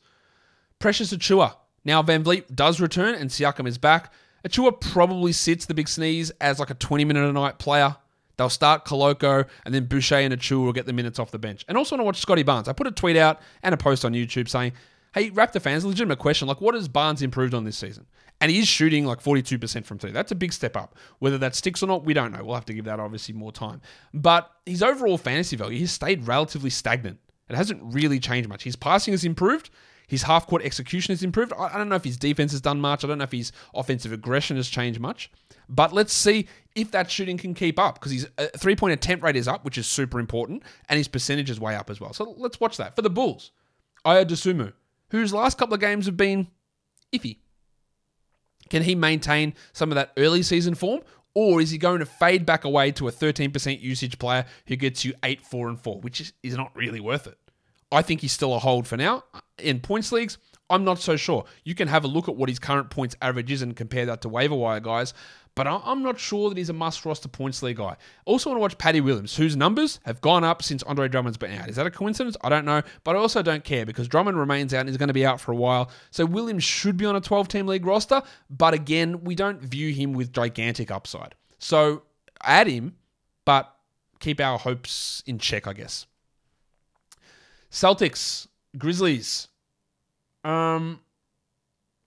[0.78, 1.56] Precious Achiuwa.
[1.86, 4.14] Now Van VanVleet does return and Siakam is back.
[4.48, 7.96] Achiuwa probably sits the big sneeze as like a 20 minute a night player.
[8.38, 11.66] They'll start Koloko and then Boucher and Achiuwa will get the minutes off the bench.
[11.68, 12.70] And also want to watch Scottie Barnes.
[12.70, 14.72] I put a tweet out and a post on YouTube saying,
[15.14, 16.48] hey, Raptor fans, legitimate question.
[16.48, 18.06] Like, what has Barnes improved on this season?
[18.42, 20.12] And he is shooting like 42% from three.
[20.12, 20.96] That's a big step up.
[21.20, 22.44] Whether that sticks or not, we don't know.
[22.44, 23.82] We'll have to give that obviously more time.
[24.14, 27.20] But his overall fantasy value has stayed relatively stagnant.
[27.50, 28.64] It hasn't really changed much.
[28.64, 29.70] His passing has improved.
[30.10, 31.54] His half court execution has improved.
[31.58, 33.04] I don't know if his defense has done much.
[33.04, 35.32] I don't know if his offensive aggression has changed much.
[35.70, 39.24] But let's see if that shooting can keep up because his uh, three point attempt
[39.24, 42.12] rate is up, which is super important, and his percentage is way up as well.
[42.12, 42.96] So let's watch that.
[42.96, 43.52] For the Bulls,
[44.04, 44.74] Ayo Dosunmu,
[45.12, 46.48] whose last couple of games have been
[47.14, 47.38] iffy.
[48.70, 51.02] Can he maintain some of that early season form?
[51.36, 55.06] Or is he going to fade back away to a 13% usage player who gets
[55.06, 57.38] you 8, 4, and 4, which is, is not really worth it?
[57.92, 59.24] I think he's still a hold for now.
[59.58, 60.38] In points leagues,
[60.70, 61.46] I'm not so sure.
[61.64, 64.22] You can have a look at what his current points average is and compare that
[64.22, 65.14] to waiver wire guys,
[65.56, 67.98] but I'm not sure that he's a must roster points league guy.
[68.26, 71.52] Also, want to watch Paddy Williams, whose numbers have gone up since Andre Drummond's been
[71.52, 71.68] out.
[71.68, 72.38] Is that a coincidence?
[72.42, 75.08] I don't know, but I also don't care because Drummond remains out and is going
[75.08, 75.90] to be out for a while.
[76.12, 79.92] So Williams should be on a 12 team league roster, but again, we don't view
[79.92, 81.34] him with gigantic upside.
[81.58, 82.04] So
[82.44, 82.96] add him,
[83.44, 83.74] but
[84.20, 86.06] keep our hopes in check, I guess.
[87.72, 89.48] Celtics, Grizzlies.
[90.44, 91.00] Um,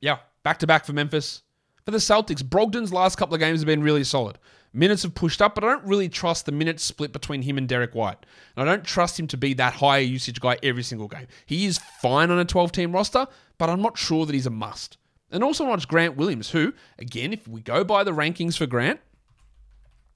[0.00, 1.42] yeah, back to back for Memphis.
[1.84, 4.38] For the Celtics, Brogdon's last couple of games have been really solid.
[4.72, 7.68] Minutes have pushed up, but I don't really trust the minutes split between him and
[7.68, 8.24] Derrick White.
[8.56, 11.26] And I don't trust him to be that higher usage guy every single game.
[11.44, 13.26] He is fine on a 12 team roster,
[13.58, 14.96] but I'm not sure that he's a must.
[15.30, 19.00] And also watch Grant Williams, who, again, if we go by the rankings for Grant,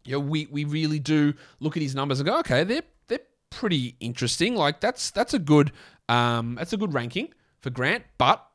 [0.04, 2.82] you know, we, we really do look at his numbers and go, okay, they're they're
[3.50, 4.54] pretty interesting.
[4.54, 5.72] Like that's that's a good
[6.08, 8.46] um that's a good ranking for Grant, but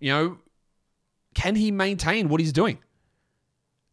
[0.00, 0.38] you know,
[1.34, 2.78] can he maintain what he's doing?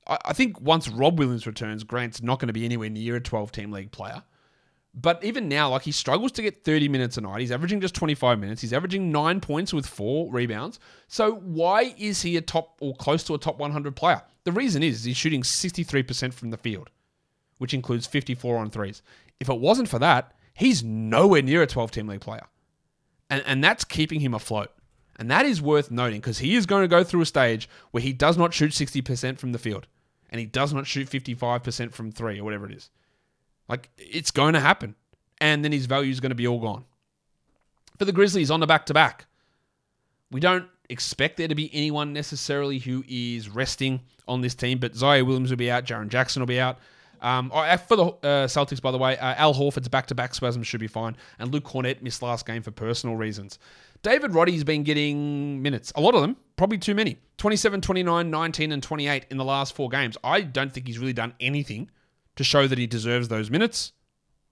[0.08, 3.22] I, I think once Rob Williams returns, Grant's not going to be anywhere near a
[3.22, 4.24] 12 team league player.
[5.00, 7.42] But even now, like he struggles to get 30 minutes a night.
[7.42, 8.62] He's averaging just 25 minutes.
[8.62, 10.80] He's averaging nine points with four rebounds.
[11.08, 14.24] So why is he a top or close to a top 100 player?
[14.44, 16.90] The reason is he's shooting 63% from the field,
[17.60, 19.04] which includes 54 on threes.
[19.40, 22.46] If it wasn't for that, he's nowhere near a 12 team league player.
[23.30, 24.72] And, and that's keeping him afloat.
[25.20, 28.04] And that is worth noting because he is going to go through a stage where
[28.04, 29.88] he does not shoot 60% from the field
[30.30, 32.90] and he does not shoot 55% from three or whatever it is.
[33.68, 34.96] Like, it's going to happen.
[35.40, 36.86] And then his value is going to be all gone.
[37.98, 39.26] For the Grizzlies on the back to back,
[40.32, 44.94] we don't expect there to be anyone necessarily who is resting on this team, but
[44.94, 46.80] Ziaire Williams will be out, Jaren Jackson will be out.
[47.22, 50.64] Um, for the uh, Celtics, by the way, uh, Al Horford's back to back spasm
[50.64, 53.60] should be fine, and Luke Kornet missed last game for personal reasons.
[54.04, 58.72] David Roddy's been getting minutes, a lot of them, probably too many 27, 29, 19,
[58.72, 60.18] and 28 in the last four games.
[60.24, 61.90] I don't think he's really done anything
[62.36, 63.94] to show that he deserves those minutes,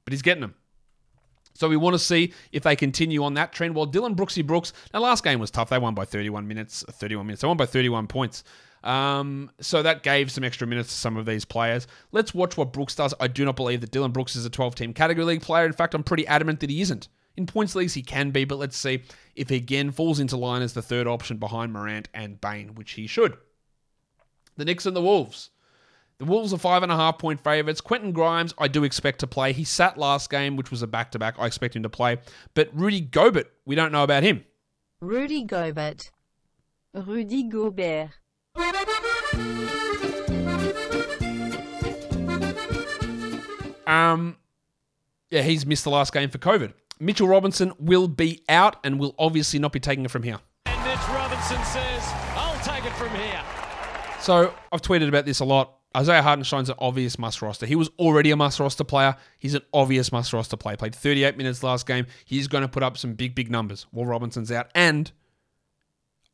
[0.04, 0.56] but he's getting them.
[1.54, 3.76] So we want to see if they continue on that trend.
[3.76, 5.70] While Dillon Brooksy Brooks, their last game was tough.
[5.70, 7.42] They won by 31 minutes, 31 minutes.
[7.42, 8.44] They won by 31 points.
[8.86, 11.88] Um, so that gave some extra minutes to some of these players.
[12.12, 13.16] Let's watch what Brooks does.
[13.20, 15.66] I do not believe that Dillon Brooks is a 12 team category league player.
[15.66, 17.08] In fact, I'm pretty adamant that he isn't.
[17.36, 19.04] In points leagues, he can be, but let's see
[19.36, 22.92] if he again falls into line as the third option behind Morant and Bane, which
[22.92, 23.36] he should.
[24.56, 25.50] The Knicks and the Wolves.
[26.18, 27.82] The Wolves are five and a half point favourites.
[27.82, 29.52] Quentin Grimes, I do expect to play.
[29.52, 31.36] He sat last game, which was a back to back.
[31.38, 32.20] I expect him to play.
[32.54, 34.46] But Rudy Gobert, we don't know about him.
[35.02, 36.12] Rudy Gobert.
[36.94, 38.12] Rudy Gobert.
[43.88, 44.38] Um,
[45.30, 46.74] yeah, he's missed the last game for COVID.
[47.00, 50.40] Mitchell Robinson will be out and will obviously not be taking it from here.
[50.66, 52.04] And Mitch Robinson says,
[52.36, 53.42] I'll take it from here.
[54.22, 55.78] So I've tweeted about this a lot.
[55.96, 57.66] Isaiah Hartenstein's an obvious must roster.
[57.66, 59.16] He was already a must roster player.
[59.40, 60.76] He's an obvious must roster player.
[60.76, 62.06] Played 38 minutes last game.
[62.26, 64.70] He's going to put up some big, big numbers while Robinson's out.
[64.76, 65.12] And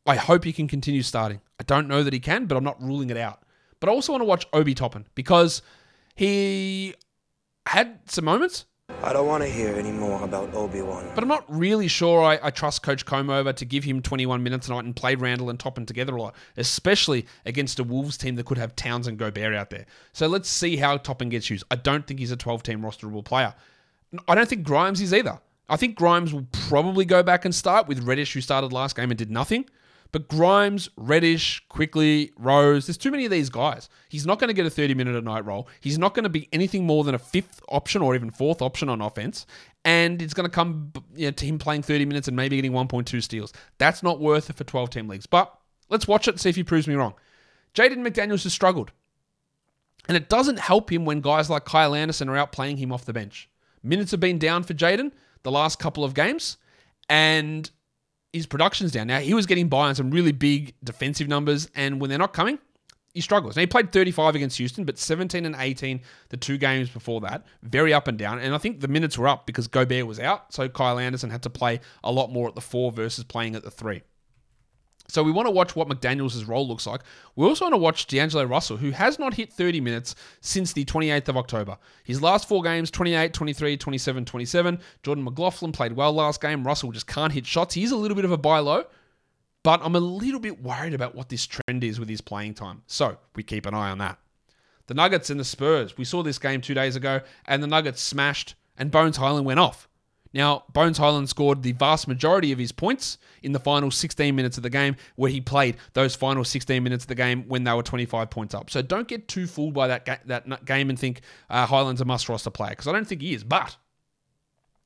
[0.05, 1.41] I hope he can continue starting.
[1.59, 3.43] I don't know that he can, but I'm not ruling it out.
[3.79, 5.61] But I also want to watch Obi Toppin because
[6.15, 6.95] he
[7.65, 8.65] had some moments.
[9.03, 11.09] I don't want to hear any more about Obi Wan.
[11.15, 14.67] But I'm not really sure I, I trust Coach Comover to give him 21 minutes
[14.67, 18.45] tonight and play Randall and Toppin together a lot, especially against a Wolves team that
[18.45, 19.85] could have Towns and Gobert out there.
[20.13, 21.63] So let's see how Toppin gets used.
[21.71, 23.55] I don't think he's a 12 team rosterable player.
[24.27, 25.39] I don't think Grimes is either.
[25.69, 29.09] I think Grimes will probably go back and start with Reddish, who started last game
[29.09, 29.65] and did nothing.
[30.11, 33.89] But Grimes, Reddish, Quickley, Rose, there's too many of these guys.
[34.09, 35.69] He's not going to get a 30 minute a night role.
[35.79, 38.89] He's not going to be anything more than a fifth option or even fourth option
[38.89, 39.45] on offense.
[39.85, 42.73] And it's going to come you know, to him playing 30 minutes and maybe getting
[42.73, 43.53] 1.2 steals.
[43.77, 45.25] That's not worth it for 12 team leagues.
[45.25, 45.55] But
[45.89, 47.13] let's watch it and see if he proves me wrong.
[47.73, 48.91] Jaden McDaniels has struggled.
[50.07, 53.05] And it doesn't help him when guys like Kyle Anderson are out playing him off
[53.05, 53.49] the bench.
[53.83, 55.11] Minutes have been down for Jaden
[55.43, 56.57] the last couple of games.
[57.07, 57.69] And
[58.33, 59.07] his production's down.
[59.07, 62.33] Now, he was getting by on some really big defensive numbers, and when they're not
[62.33, 62.59] coming,
[63.13, 63.55] he struggles.
[63.55, 67.45] Now, he played 35 against Houston, but 17 and 18 the two games before that,
[67.61, 68.39] very up and down.
[68.39, 71.43] And I think the minutes were up because Gobert was out, so Kyle Anderson had
[71.43, 74.01] to play a lot more at the four versus playing at the three.
[75.11, 77.01] So we want to watch what McDaniels' role looks like.
[77.35, 80.85] We also want to watch D'Angelo Russell, who has not hit 30 minutes since the
[80.85, 81.77] 28th of October.
[82.05, 84.79] His last four games, 28, 23, 27, 27.
[85.03, 86.65] Jordan McLaughlin played well last game.
[86.65, 87.73] Russell just can't hit shots.
[87.73, 88.85] He's a little bit of a buy low,
[89.63, 92.81] but I'm a little bit worried about what this trend is with his playing time.
[92.87, 94.17] So we keep an eye on that.
[94.87, 95.97] The Nuggets and the Spurs.
[95.97, 99.59] We saw this game two days ago, and the Nuggets smashed, and Bones Hyland went
[99.59, 99.89] off.
[100.33, 104.55] Now, Bones Hyland scored the vast majority of his points in the final 16 minutes
[104.57, 107.73] of the game, where he played those final 16 minutes of the game when they
[107.73, 108.69] were 25 points up.
[108.69, 112.05] So don't get too fooled by that, ga- that game and think uh, Hyland's a
[112.05, 113.43] must roster player, because I don't think he is.
[113.43, 113.75] But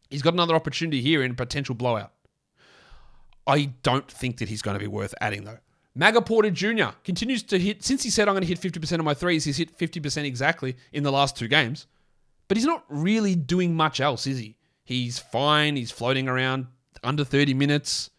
[0.10, 2.12] he's got another opportunity here in a potential blowout.
[3.46, 5.60] I don't think that he's going to be worth adding, though.
[5.94, 6.90] Maga Porter Jr.
[7.04, 9.58] continues to hit, since he said I'm going to hit 50% of my threes, he's
[9.58, 11.88] hit 50% exactly in the last two games.
[12.48, 14.58] But he's not really doing much else, is he?
[14.86, 15.76] He's fine.
[15.76, 16.68] He's floating around
[17.04, 18.12] under 30 minutes,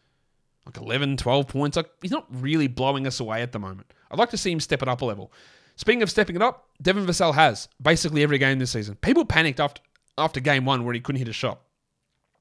[0.66, 1.76] like 11, 12 points.
[1.76, 3.92] Like he's not really blowing us away at the moment.
[4.10, 5.32] I'd like to see him step it up a level.
[5.76, 8.96] Speaking of stepping it up, Devin Vassell has basically every game this season.
[8.96, 9.80] People panicked after
[10.18, 11.60] after game one where he couldn't hit a shot.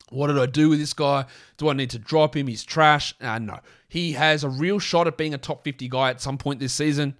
[0.09, 1.25] What did I do with this guy?
[1.57, 2.47] Do I need to drop him?
[2.47, 3.13] He's trash.
[3.19, 3.59] Uh, no.
[3.89, 6.73] He has a real shot at being a top 50 guy at some point this
[6.73, 7.15] season.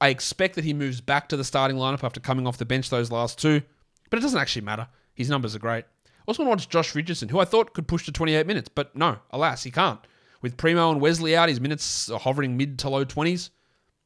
[0.00, 2.90] I expect that he moves back to the starting lineup after coming off the bench
[2.90, 3.62] those last two,
[4.08, 4.86] but it doesn't actually matter.
[5.14, 5.84] His numbers are great.
[6.28, 8.94] Also want to watch Josh Richardson, who I thought could push to 28 minutes, but
[8.94, 9.98] no, alas, he can't.
[10.42, 13.48] With Primo and Wesley out, his minutes are hovering mid to low 20s,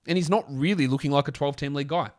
[0.07, 2.13] and he's not really looking like a 12 team league guy.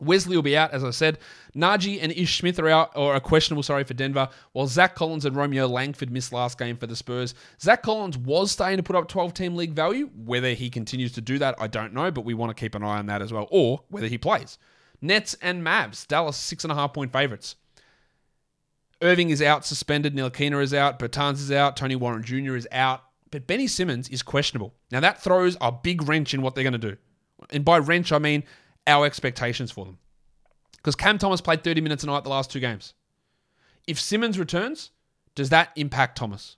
[0.00, 1.18] Wesley will be out, as I said.
[1.56, 5.24] Naji and Ish Smith are out, or are questionable, sorry, for Denver, while Zach Collins
[5.24, 7.34] and Romeo Langford missed last game for the Spurs.
[7.60, 10.10] Zach Collins was starting to put up 12 team league value.
[10.14, 12.84] Whether he continues to do that, I don't know, but we want to keep an
[12.84, 14.58] eye on that as well, or whether he plays.
[15.00, 17.56] Nets and Mavs, Dallas, six and a half point favorites.
[19.00, 20.14] Irving is out, suspended.
[20.14, 20.98] Ntilikina is out.
[20.98, 21.76] Bertans is out.
[21.76, 22.56] Tony Warren Jr.
[22.56, 23.02] is out.
[23.30, 24.74] But Benny Simmons is questionable.
[24.90, 26.96] Now, that throws a big wrench in what they're going to do.
[27.50, 28.42] And by wrench, I mean
[28.86, 29.98] our expectations for them.
[30.76, 32.94] Because Cam Thomas played 30 minutes a night the last two games.
[33.86, 34.90] If Simmons returns,
[35.34, 36.56] does that impact Thomas?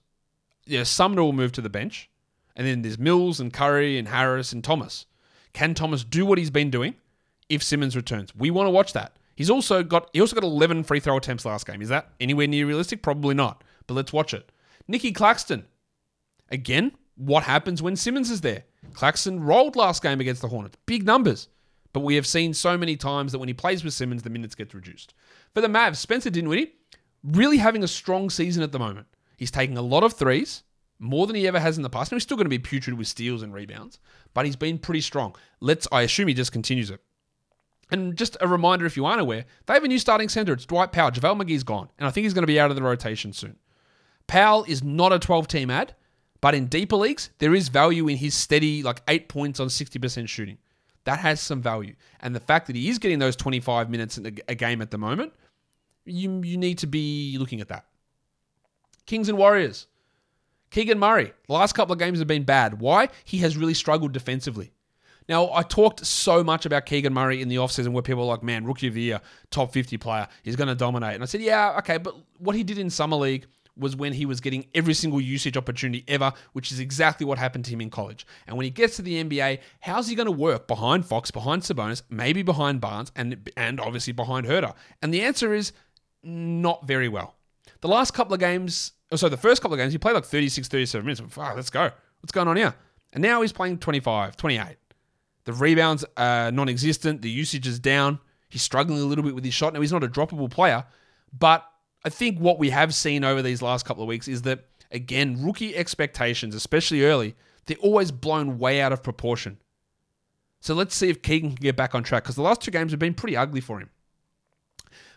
[0.65, 2.09] Yeah, Sumner will move to the bench.
[2.55, 5.05] And then there's Mills and Curry and Harris and Thomas.
[5.53, 6.95] Can Thomas do what he's been doing
[7.49, 8.35] if Simmons returns?
[8.35, 9.13] We want to watch that.
[9.35, 11.81] He's also got he also got 11 free throw attempts last game.
[11.81, 13.01] Is that anywhere near realistic?
[13.01, 13.63] Probably not.
[13.87, 14.51] But let's watch it.
[14.87, 15.65] Nicky Claxton.
[16.49, 18.63] Again, what happens when Simmons is there?
[18.93, 20.77] Claxton rolled last game against the Hornets.
[20.85, 21.47] Big numbers.
[21.93, 24.55] But we have seen so many times that when he plays with Simmons, the minutes
[24.55, 25.13] get reduced.
[25.53, 26.73] For the Mavs, Spencer Dinwiddie,
[27.23, 29.07] really having a strong season at the moment.
[29.37, 30.63] He's taking a lot of threes,
[30.99, 32.11] more than he ever has in the past.
[32.11, 33.99] Now he's still going to be putrid with steals and rebounds,
[34.33, 35.35] but he's been pretty strong.
[35.59, 37.01] Let's I assume he just continues it.
[37.91, 40.53] And just a reminder if you aren't aware, they have a new starting center.
[40.53, 41.11] It's Dwight Powell.
[41.11, 43.57] JaVale McGee's gone, and I think he's going to be out of the rotation soon.
[44.27, 45.93] Powell is not a 12 team ad,
[46.39, 50.27] but in deeper leagues, there is value in his steady, like eight points on 60%
[50.29, 50.57] shooting.
[51.03, 51.95] That has some value.
[52.21, 54.97] And the fact that he is getting those 25 minutes in a game at the
[54.97, 55.33] moment,
[56.05, 57.85] you, you need to be looking at that.
[59.05, 59.87] Kings and Warriors.
[60.69, 62.79] Keegan Murray, the last couple of games have been bad.
[62.79, 63.09] Why?
[63.25, 64.71] He has really struggled defensively.
[65.29, 68.43] Now, I talked so much about Keegan Murray in the offseason where people were like,
[68.43, 71.15] man, rookie of the year, top 50 player, he's going to dominate.
[71.15, 74.25] And I said, yeah, okay, but what he did in Summer League was when he
[74.25, 77.89] was getting every single usage opportunity ever, which is exactly what happened to him in
[77.89, 78.25] college.
[78.47, 81.63] And when he gets to the NBA, how's he going to work behind Fox, behind
[81.63, 84.73] Sabonis, maybe behind Barnes, and and obviously behind Huerter?
[85.01, 85.71] And the answer is
[86.23, 87.35] not very well.
[87.81, 90.13] The last couple of games, oh, or so the first couple of games, he played
[90.13, 91.37] like 36, 37 minutes.
[91.37, 91.91] Wow, let's go.
[92.21, 92.75] What's going on here?
[93.13, 94.77] And now he's playing 25, 28.
[95.45, 97.21] The rebounds are non existent.
[97.21, 98.19] The usage is down.
[98.49, 99.73] He's struggling a little bit with his shot.
[99.73, 100.85] Now, he's not a droppable player,
[101.37, 101.65] but
[102.03, 105.43] I think what we have seen over these last couple of weeks is that, again,
[105.43, 109.57] rookie expectations, especially early, they're always blown way out of proportion.
[110.59, 112.91] So let's see if Keegan can get back on track because the last two games
[112.91, 113.89] have been pretty ugly for him.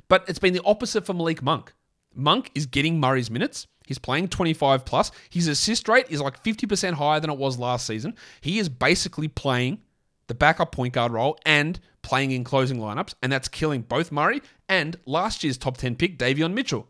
[0.08, 1.72] But it's been the opposite for Malik Monk.
[2.14, 3.66] Monk is getting Murray's minutes.
[3.86, 5.10] He's playing 25 plus.
[5.28, 8.14] His assist rate is like 50% higher than it was last season.
[8.40, 9.80] He is basically playing
[10.26, 14.40] the backup point guard role and playing in closing lineups, and that's killing both Murray
[14.68, 16.88] and last year's top 10 pick, Davion Mitchell.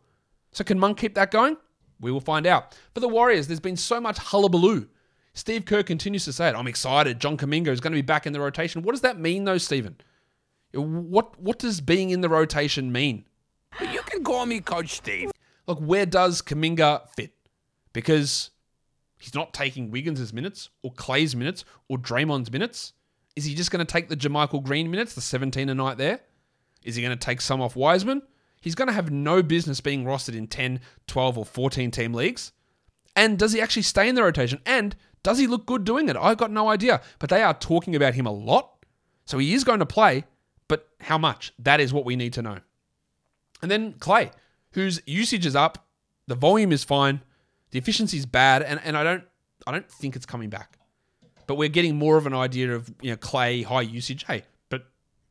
[0.52, 1.56] So can Monk keep that going?
[2.00, 2.76] We will find out.
[2.94, 4.88] For the Warriors, there's been so much hullabaloo.
[5.32, 6.54] Steve Kerr continues to say it.
[6.54, 7.20] I'm excited.
[7.20, 8.82] John Kuminga is going to be back in the rotation.
[8.82, 9.96] What does that mean, though, Stephen?
[10.72, 13.24] What what does being in the rotation mean?
[13.80, 15.30] You can call me Coach Steve.
[15.66, 17.32] Look, where does Kuminga fit?
[17.92, 18.50] Because
[19.18, 22.92] he's not taking Wiggins' minutes or Clay's minutes or Draymond's minutes.
[23.36, 26.20] Is he just going to take the JaMychal Green minutes, the 17 a night there?
[26.84, 28.22] Is he going to take some off Wiseman?
[28.60, 32.52] He's going to have no business being rostered in 10, 12, or 14 team leagues.
[33.16, 34.60] And does he actually stay in the rotation?
[34.64, 36.16] And does he look good doing it?
[36.16, 37.00] I've got no idea.
[37.18, 38.70] But they are talking about him a lot.
[39.24, 40.24] So he is going to play,
[40.68, 41.52] but how much?
[41.58, 42.58] That is what we need to know.
[43.62, 44.30] And then Clay,
[44.72, 45.86] whose usage is up,
[46.26, 47.22] the volume is fine,
[47.70, 49.24] the efficiency is bad, and, and I don't
[49.66, 50.78] I don't think it's coming back.
[51.46, 54.24] But we're getting more of an idea of you know Clay high usage.
[54.24, 54.86] Hey, but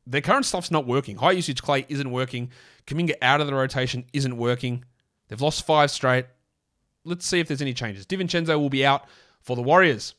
[0.06, 1.18] their current stuff's not working.
[1.18, 2.52] High usage Clay isn't working.
[2.88, 4.86] Kuminga out of the rotation isn't working.
[5.28, 6.26] They've lost five straight.
[7.06, 8.06] Let's see if there's any changes.
[8.06, 9.06] DiVincenzo will be out
[9.42, 10.16] for the Warriors.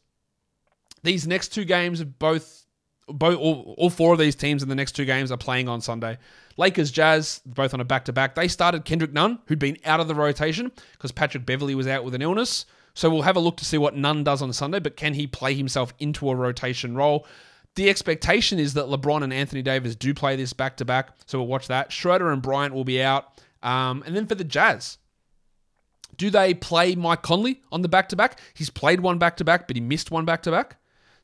[1.03, 2.65] These next two games have both
[3.09, 5.81] both all, all four of these teams in the next two games are playing on
[5.81, 6.19] Sunday.
[6.57, 8.35] Lakers Jazz, both on a back to back.
[8.35, 12.05] They started Kendrick Nunn, who'd been out of the rotation because Patrick Beverley was out
[12.05, 12.67] with an illness.
[12.95, 15.27] So we'll have a look to see what Nunn does on Sunday, but can he
[15.27, 17.27] play himself into a rotation role?
[17.75, 21.39] The expectation is that LeBron and Anthony Davis do play this back to back, so
[21.39, 21.91] we'll watch that.
[21.91, 23.41] Schroeder and Bryant will be out.
[23.65, 24.99] Um, and then for the Jazz,
[26.17, 28.39] do they play Mike Conley on the back to back?
[28.55, 30.77] He's played one back to back, but he missed one back to back.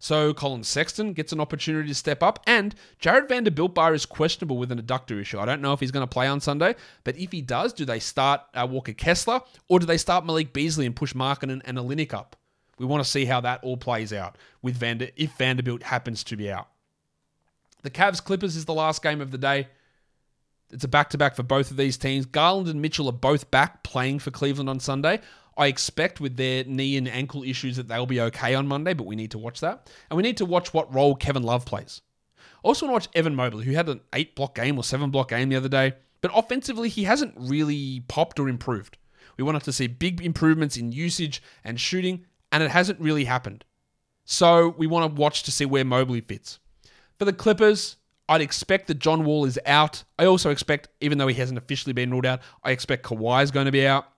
[0.03, 4.57] So Collin Sexton gets an opportunity to step up, and Jarred Vanderbilt Bar is questionable
[4.57, 5.39] with an adductor issue.
[5.39, 7.85] I don't know if he's going to play on Sunday, but if he does, do
[7.85, 11.77] they start uh, Walker Kessler or do they start Malik Beasley and push Markkanen and
[11.77, 12.35] Olynyk up?
[12.79, 16.37] We want to see how that all plays out with Vander if Vanderbilt happens to
[16.37, 16.69] be out.
[17.83, 19.69] The Cavs Clippers is the last game of the day.
[20.71, 22.25] It's a back to back for both of these teams.
[22.25, 25.21] Garland and Mitchell are both back playing for Cleveland on Sunday.
[25.61, 29.07] I expect with their knee and ankle issues that they'll be okay on Monday, but
[29.07, 29.93] we need to watch that.
[30.11, 32.01] And we need to watch what role Kevin Love plays.
[32.39, 35.11] I also want to watch Evan Mobley, who had an eight block game or seven
[35.11, 35.93] block game the other day,
[36.23, 38.97] but offensively he hasn't really popped or improved.
[39.37, 43.67] We wanted to see big improvements in usage and shooting, and it hasn't really happened.
[44.25, 46.59] So we want to watch to see where Mobley fits.
[47.19, 47.97] For the Clippers,
[48.31, 50.05] I'd expect that John Wall is out.
[50.19, 53.51] I also expect, even though he hasn't officially been ruled out, I expect Kawhi is
[53.51, 54.10] going to be out.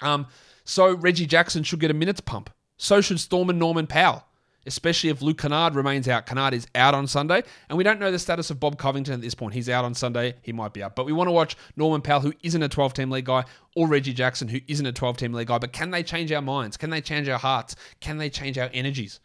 [0.00, 0.26] Um,
[0.64, 2.50] so Reggie Jackson should get a minutes pump.
[2.76, 4.24] So should Storm and Norman Powell,
[4.66, 6.26] especially if Luke Kennard remains out.
[6.26, 9.20] Kennard is out on Sunday, and we don't know the status of Bob Covington at
[9.20, 9.54] this point.
[9.54, 10.34] He's out on Sunday.
[10.42, 10.94] He might be out.
[10.94, 13.88] But we want to watch Norman Powell, who isn't a 12 team league guy, or
[13.88, 15.58] Reggie Jackson, who isn't a 12 team league guy.
[15.58, 16.76] But can they change our minds?
[16.76, 17.76] Can they change our hearts?
[18.00, 19.20] Can they change our energies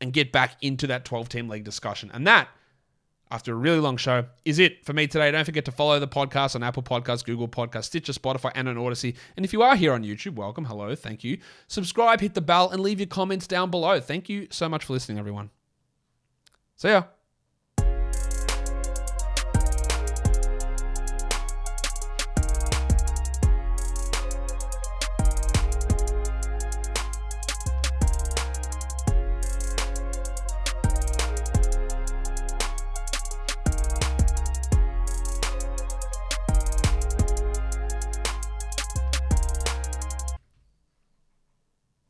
[0.00, 2.10] and get back into that 12 team league discussion?
[2.14, 2.48] And that
[3.32, 5.30] after a really long show is it for me today.
[5.30, 8.76] Don't forget to follow the podcast on Apple Podcasts, Google Podcasts, Stitcher, Spotify, and on
[8.76, 9.16] Odysee.
[9.36, 11.38] And if you are here on YouTube, welcome, hello, thank you.
[11.66, 14.00] Subscribe, hit the bell, and leave your comments down below.
[14.00, 15.50] Thank you so much for listening, everyone.
[16.76, 17.04] See ya.